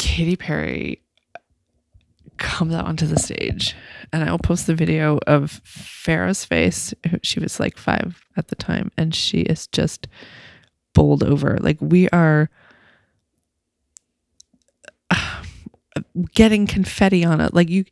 [0.00, 1.02] Katy Perry
[2.38, 3.76] comes out onto the stage,
[4.12, 6.92] and I will post the video of Farrah's face.
[7.22, 10.08] She was like five at the time, and she is just
[10.94, 11.58] bowled over.
[11.60, 12.50] Like we are
[16.34, 17.54] getting confetti on it.
[17.54, 17.84] Like you,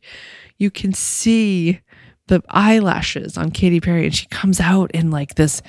[0.59, 1.79] you can see
[2.27, 5.61] the eyelashes on Katy Perry, and she comes out in like this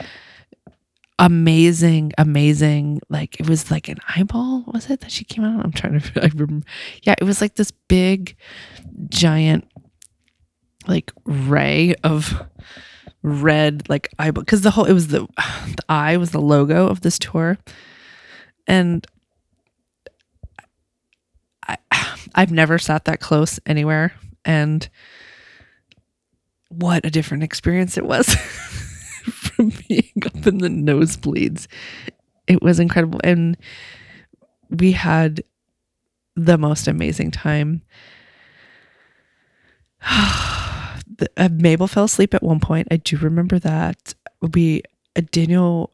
[1.19, 3.01] amazing, amazing.
[3.09, 5.65] Like it was like an eyeball, was it that she came out?
[5.65, 6.23] I'm trying to.
[6.25, 6.67] I remember.
[7.03, 8.37] Yeah, it was like this big,
[9.09, 9.67] giant,
[10.89, 12.43] like ray of
[13.23, 14.43] red, like eyeball.
[14.43, 17.59] Because the whole it was the the eye was the logo of this tour,
[18.67, 19.07] and
[21.67, 21.77] I
[22.35, 24.13] I've never sat that close anywhere,
[24.45, 24.89] and
[26.69, 28.35] what a different experience it was.
[29.61, 31.67] from being up in the nosebleeds.
[32.47, 33.21] It was incredible.
[33.23, 33.57] And
[34.71, 35.43] we had
[36.37, 37.83] the most amazing time.
[40.07, 40.99] uh,
[41.53, 42.89] Mabel fell asleep at one point.
[42.91, 44.15] I do remember that.
[44.41, 44.83] We,
[45.17, 45.93] uh, Daniel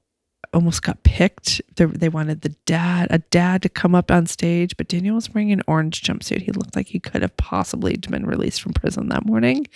[0.52, 1.60] almost got picked.
[1.76, 5.52] They, wanted the dad, a dad, to come up on stage, but Daniel was wearing
[5.52, 6.42] an orange jumpsuit.
[6.42, 9.66] He looked like he could have possibly been released from prison that morning,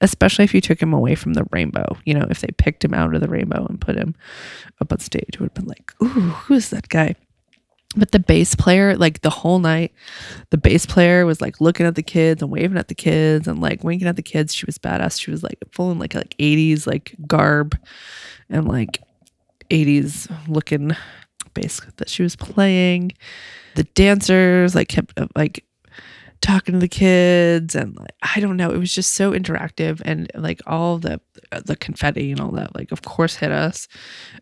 [0.00, 1.96] especially if you took him away from the rainbow.
[2.04, 4.14] You know, if they picked him out of the rainbow and put him
[4.80, 7.14] up on stage, it would have been like, ooh, who's that guy?
[7.96, 9.92] But the bass player, like the whole night,
[10.50, 13.60] the bass player was like looking at the kids and waving at the kids and
[13.60, 14.54] like winking at the kids.
[14.54, 15.20] She was badass.
[15.20, 17.78] She was like full in like like 80s like garb
[18.50, 19.00] and like
[19.70, 20.96] 80s looking
[21.54, 23.12] bass that she was playing.
[23.74, 25.64] The dancers like kept uh, like
[26.40, 30.30] talking to the kids and like, I don't know, it was just so interactive and
[30.34, 31.20] like all the
[31.64, 33.88] the confetti and all that like of course hit us.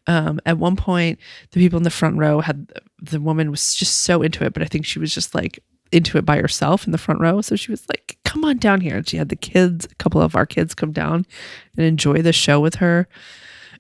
[0.07, 1.19] Um at one point
[1.53, 4.63] the people in the front row had the woman was just so into it, but
[4.63, 5.63] I think she was just like
[5.93, 7.41] into it by herself in the front row.
[7.41, 10.21] So she was like, "Come on down here." And she had the kids, a couple
[10.21, 11.25] of our kids come down
[11.77, 13.09] and enjoy the show with her.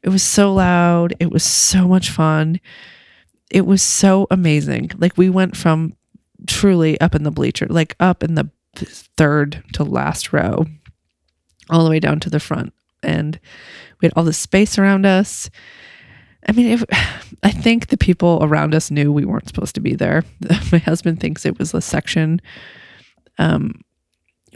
[0.07, 1.14] It was so loud.
[1.19, 2.61] It was so much fun.
[3.51, 4.92] It was so amazing.
[4.97, 5.97] Like we went from
[6.47, 10.64] truly up in the bleacher, like up in the third to last row,
[11.69, 12.73] all the way down to the front.
[13.03, 13.40] And
[14.01, 15.51] we had all this space around us.
[16.49, 16.85] I mean, if,
[17.42, 20.23] I think the people around us knew we weren't supposed to be there.
[20.71, 22.40] My husband thinks it was a section
[23.38, 23.81] um,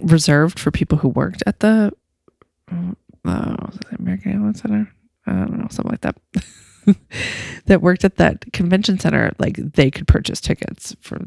[0.00, 1.92] reserved for people who worked at the
[3.24, 3.66] uh,
[3.98, 4.88] American Airlines Center.
[5.30, 6.16] I don't know, something like that,
[7.66, 11.18] that worked at that convention center, like they could purchase tickets for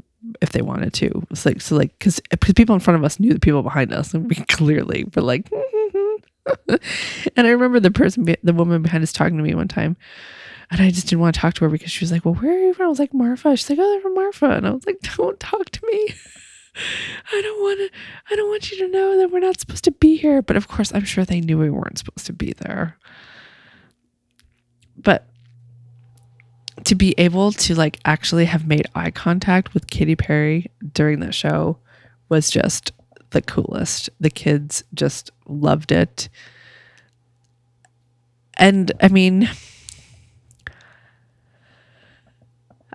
[0.42, 1.26] if they wanted to.
[1.30, 2.22] It's like so, like because
[2.56, 5.50] people in front of us knew the people behind us, and we clearly were like.
[6.68, 9.96] and I remember the person, the woman behind us, talking to me one time,
[10.70, 12.52] and I just didn't want to talk to her because she was like, "Well, where
[12.52, 14.72] are you from?" I was like, "Marfa." She's like, "Oh, they're from Marfa," and I
[14.72, 16.14] was like, "Don't talk to me."
[17.32, 17.98] I don't want to.
[18.30, 20.42] I don't want you to know that we're not supposed to be here.
[20.42, 22.98] But of course, I'm sure they knew we weren't supposed to be there
[25.04, 25.28] but
[26.86, 31.34] to be able to like actually have made eye contact with Katy Perry during that
[31.34, 31.78] show
[32.30, 32.92] was just
[33.30, 34.10] the coolest.
[34.20, 36.30] The kids just loved it.
[38.56, 39.50] And I mean,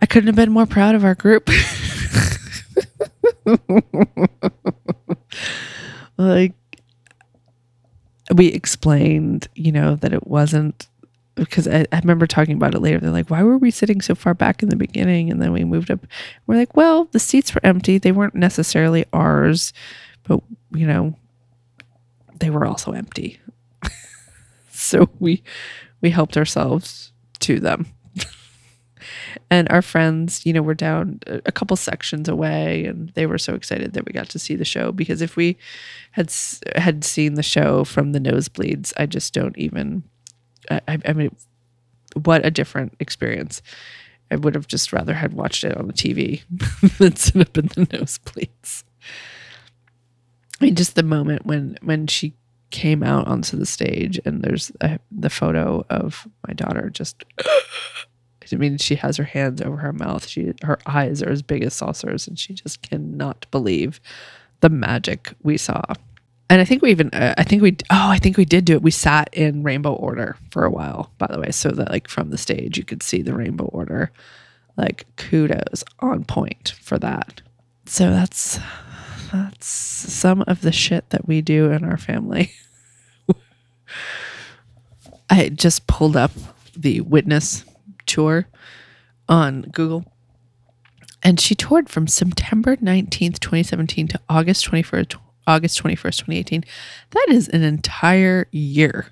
[0.01, 1.51] I couldn't have been more proud of our group.
[6.17, 6.55] like,
[8.35, 10.87] we explained, you know, that it wasn't
[11.39, 12.99] because I, I, remember talking about it later.
[12.99, 15.31] They're like, why were we sitting so far back in the beginning?
[15.31, 16.07] And then we moved up.
[16.47, 17.99] We're like, well, the seats were empty.
[17.99, 19.73] They weren't necessarily ours,
[20.25, 20.41] but,
[20.73, 21.15] you know,
[22.41, 23.41] they were also empty.
[24.71, 25.43] so we
[26.01, 27.87] we helped ourselves to them.
[29.51, 33.55] and our friends, you know, were down a couple sections away and they were so
[33.55, 35.57] excited that we got to see the show because if we
[36.13, 36.33] had
[36.77, 40.05] had seen the show from the nosebleeds, I just don't even
[40.71, 41.35] I, I mean,
[42.15, 43.63] what a different experience.
[44.31, 46.43] I would have just rather had watched it on the TV
[46.99, 48.85] than sit up in the nosebleeds.
[50.61, 52.35] I mean, just the moment when when she
[52.71, 57.25] came out onto the stage and there's a, the photo of my daughter just
[58.51, 61.63] I mean she has her hands over her mouth she her eyes are as big
[61.63, 64.01] as saucers and she just cannot believe
[64.61, 65.83] the magic we saw
[66.51, 68.75] and I think we even uh, I think we oh I think we did do
[68.75, 72.09] it we sat in rainbow order for a while by the way so that like
[72.09, 74.11] from the stage you could see the rainbow order
[74.77, 77.43] like kudos on point for that
[77.87, 78.59] so that's
[79.33, 82.53] that's some of the shit that we do in our family.
[85.31, 86.33] I just pulled up
[86.77, 87.65] the witness
[88.07, 88.47] tour
[89.29, 90.05] on Google.
[91.23, 95.17] And she toured from September 19th, 2017 to August 21st,
[95.49, 96.65] August 21st, 2018.
[97.11, 99.07] That is an entire year.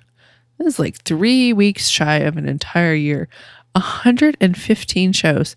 [0.57, 3.27] That is like three weeks shy of an entire year.
[3.73, 5.55] 115 shows.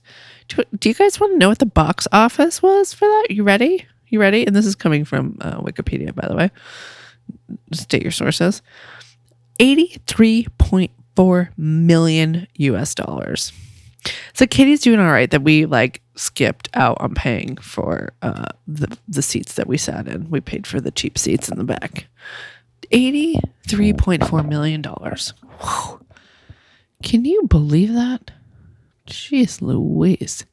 [0.48, 3.26] Do, do you guys want to know what the box office was for that?
[3.30, 3.86] You ready?
[4.08, 4.46] You ready?
[4.46, 6.50] And this is coming from uh, Wikipedia, by the way.
[7.72, 8.60] State your sources.
[9.60, 13.52] 83.4 million US dollars.
[14.32, 18.96] So Katy's doing all right that we like skipped out on paying for uh, the
[19.08, 20.30] the seats that we sat in.
[20.30, 22.06] We paid for the cheap seats in the back.
[22.90, 25.34] Eighty three point four million dollars.
[27.02, 28.30] Can you believe that?
[29.06, 30.44] Jeez Louise.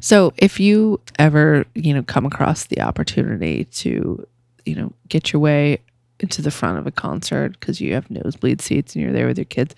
[0.00, 4.26] So if you ever, you know, come across the opportunity to,
[4.64, 5.78] you know, get your way
[6.20, 9.38] into the front of a concert because you have nosebleed seats and you're there with
[9.38, 9.74] your kids,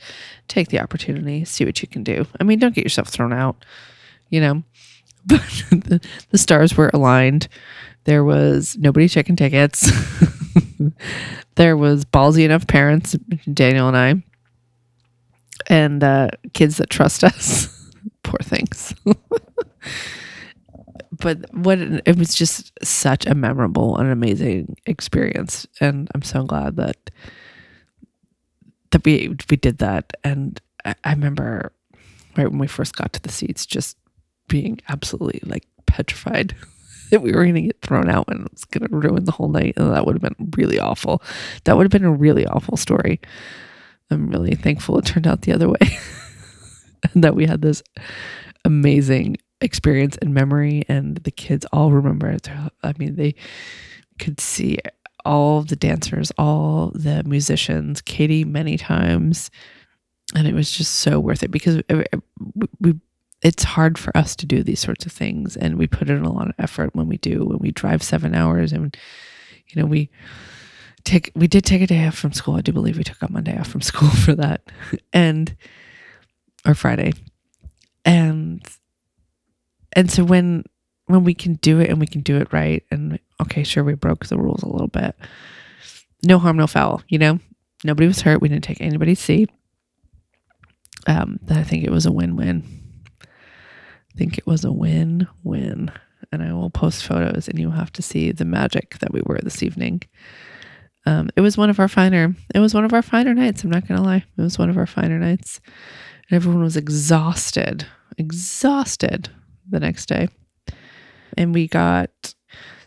[0.48, 2.26] take the opportunity, see what you can do.
[2.40, 3.64] I mean, don't get yourself thrown out,
[4.28, 4.62] you know.
[5.26, 6.00] But the,
[6.30, 7.48] the stars were aligned.
[8.04, 9.90] There was nobody checking tickets.
[11.56, 13.12] there was ballsy enough parents,
[13.52, 14.22] Daniel and I,
[15.66, 17.68] and uh, kids that trust us.
[18.22, 18.94] Poor things.
[21.20, 26.76] But what it was just such a memorable and amazing experience, and I'm so glad
[26.76, 27.10] that
[28.90, 30.12] that we we did that.
[30.24, 31.72] And I, I remember
[32.36, 33.96] right when we first got to the seats, just
[34.48, 36.54] being absolutely like petrified
[37.10, 39.32] that we were going to get thrown out and it was going to ruin the
[39.32, 41.22] whole night, and that would have been really awful.
[41.64, 43.20] That would have been a really awful story.
[44.10, 45.78] I'm really thankful it turned out the other way.
[47.14, 47.82] and that we had this
[48.64, 52.48] amazing experience and memory and the kids all remember it.
[52.82, 53.34] I mean they
[54.18, 54.78] could see
[55.24, 59.50] all the dancers all the musicians Katy many times
[60.34, 62.02] and it was just so worth it because uh,
[62.80, 62.94] we
[63.42, 66.32] it's hard for us to do these sorts of things and we put in a
[66.32, 68.96] lot of effort when we do when we drive seven hours and
[69.68, 70.10] you know we
[71.04, 72.56] take we did take a day off from school.
[72.56, 74.70] I do believe we took a monday off from school for that
[75.12, 75.54] and
[76.66, 77.12] or friday
[78.04, 78.62] and
[79.94, 80.64] and so when
[81.06, 83.94] when we can do it and we can do it right and okay sure we
[83.94, 85.16] broke the rules a little bit.
[86.22, 87.38] No harm no foul you know?
[87.82, 88.42] Nobody was hurt.
[88.42, 89.50] We didn't take anybody's seat.
[91.06, 92.64] Um i think it was a win-win.
[93.22, 95.90] I think it was a win-win.
[96.32, 99.40] And i will post photos and you'll have to see the magic that we were
[99.42, 100.02] this evening.
[101.06, 103.64] Um, it was one of our finer it was one of our finer nights.
[103.64, 104.24] I'm not gonna lie.
[104.36, 105.60] It was one of our finer nights.
[106.28, 107.86] And everyone was exhausted
[108.18, 109.30] exhausted
[109.70, 110.28] the next day.
[111.36, 112.34] And we got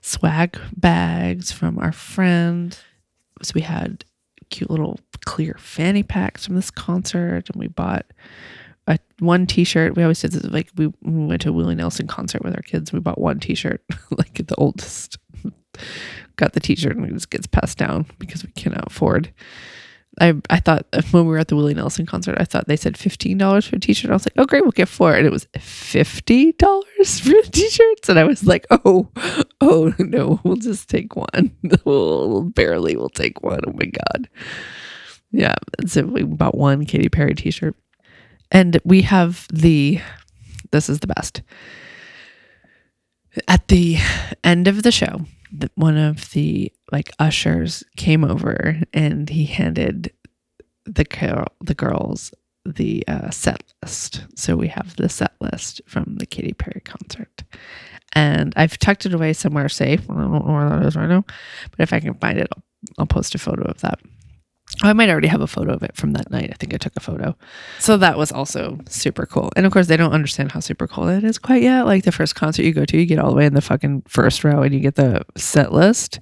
[0.01, 2.77] swag bags from our friend.
[3.41, 4.05] So we had
[4.49, 8.05] cute little clear fanny packs from this concert, and we bought
[8.87, 9.95] a one T-shirt.
[9.95, 12.61] We always did this like we, we went to a Willie Nelson concert with our
[12.61, 12.91] kids.
[12.91, 15.17] We bought one T-shirt, like the oldest
[16.35, 19.33] got the T-shirt, and it just gets passed down because we cannot afford
[20.19, 22.97] I I thought when we were at the Willie Nelson concert, I thought they said
[22.97, 24.11] fifteen dollars for a T-shirt.
[24.11, 27.49] I was like, oh great, we'll get four, and it was fifty dollars for the
[27.51, 29.09] T-shirts, and I was like, oh,
[29.61, 31.55] oh no, we'll just take one.
[31.85, 33.61] we'll barely, we'll take one.
[33.65, 34.29] Oh my god,
[35.31, 35.55] yeah.
[35.79, 37.75] And so we bought one Katy Perry T-shirt,
[38.51, 39.99] and we have the.
[40.71, 41.41] This is the best.
[43.47, 43.97] At the
[44.43, 45.21] end of the show,
[45.75, 50.11] one of the like ushers came over and he handed
[50.85, 52.33] the girl the girls
[52.65, 54.25] the uh, set list.
[54.35, 57.43] So we have the set list from the Katy Perry concert.
[58.13, 60.09] And I've tucked it away somewhere safe.
[60.09, 61.25] I don't know where that is right now.
[61.71, 62.63] But if I can find it, I'll,
[62.99, 63.99] I'll post a photo of that.
[64.81, 66.49] I might already have a photo of it from that night.
[66.51, 67.35] I think I took a photo.
[67.79, 69.51] So that was also super cool.
[69.55, 71.85] And of course, they don't understand how super cool it is quite yet.
[71.85, 74.03] Like the first concert you go to, you get all the way in the fucking
[74.07, 76.19] first row and you get the set list.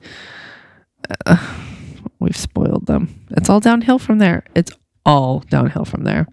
[1.25, 1.37] Uh,
[2.19, 3.25] we've spoiled them.
[3.31, 4.43] It's all downhill from there.
[4.53, 4.71] It's
[5.05, 6.27] all downhill from there.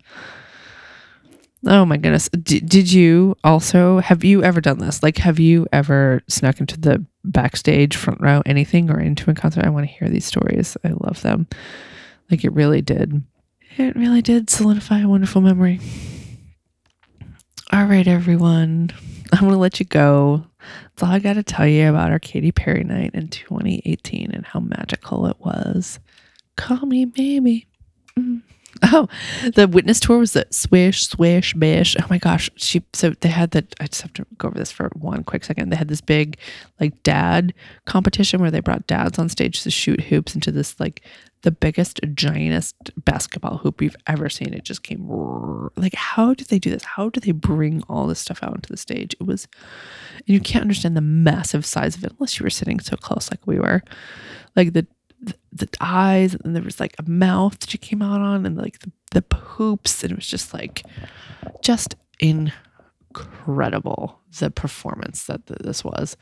[1.67, 2.29] Oh my goodness.
[2.29, 5.03] D- did you also have you ever done this?
[5.03, 9.65] Like have you ever snuck into the backstage front row anything or into a concert?
[9.65, 10.77] I want to hear these stories.
[10.85, 11.49] I love them.
[12.31, 13.23] Like it really did.
[13.77, 15.81] It really did solidify a wonderful memory.
[17.73, 18.91] All right, everyone.
[19.33, 20.45] I'm going to let you go.
[20.59, 24.47] That's all I got to tell you about our Katy Perry night in 2018 and
[24.47, 26.01] how magical it was.
[26.57, 27.67] Call me baby.
[28.91, 29.09] Oh,
[29.55, 31.97] the witness tour was the swish, swish, bish.
[32.01, 32.49] Oh my gosh.
[32.57, 35.45] She so they had that I just have to go over this for one quick
[35.45, 35.71] second.
[35.71, 36.39] They had this big
[36.81, 37.55] like dad
[37.87, 41.03] competition where they brought dads on stage to shoot hoops into this like
[41.43, 42.75] the biggest, giantest
[43.05, 44.55] basketball hoop we've ever seen.
[44.55, 45.09] It just came
[45.77, 46.85] like how did they do this?
[46.85, 49.15] How did they bring all this stuff out onto the stage?
[49.21, 49.49] It was
[50.27, 53.47] you can't understand the massive size of it unless you were sitting so close like
[53.47, 53.83] we were.
[54.57, 54.87] Like the
[55.21, 58.47] the, the eyes and then there was like a mouth that she came out on
[58.47, 60.85] and like the, the poops and it was just like
[61.63, 66.17] just incredible the performance that th- this was.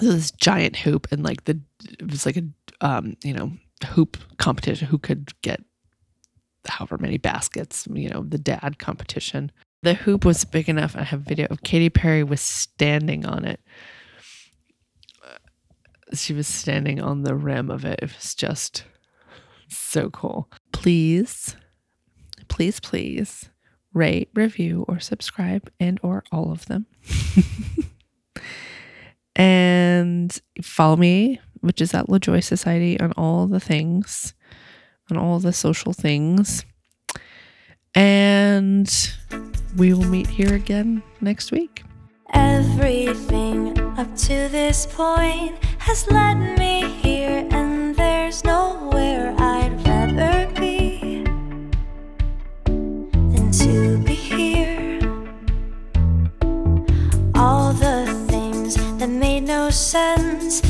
[0.00, 1.60] This giant hoop and like the
[2.00, 2.44] it was like a
[2.80, 3.52] um you know
[3.88, 4.88] hoop competition.
[4.88, 5.62] Who could get
[6.66, 9.52] however many baskets you know the dad competition.
[9.82, 10.96] The hoop was big enough.
[10.96, 13.60] I have video of Katy Perry was standing on it
[16.14, 18.00] she was standing on the rim of it.
[18.02, 18.84] It was just
[19.68, 20.50] so cool.
[20.72, 21.56] Please,
[22.48, 23.50] please, please
[23.94, 26.86] rate, review, or subscribe, and or all of them.
[29.36, 34.34] and follow me, which is at LaJoy Society on all the things,
[35.10, 36.64] on all the social things.
[37.94, 38.90] And
[39.76, 41.82] we will meet here again next week.
[42.32, 51.24] Everything up to this point has led me here, and there's nowhere I'd rather be
[52.64, 55.00] than to be here.
[57.34, 60.62] All the things that made no sense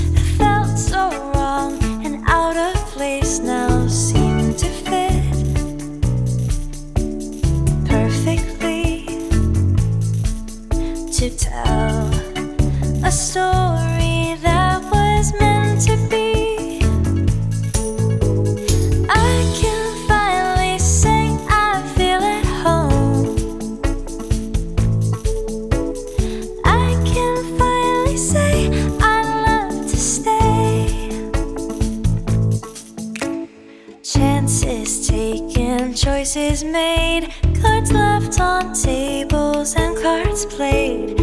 [36.32, 37.28] choices made,
[37.60, 41.21] cards left on tables and cards played.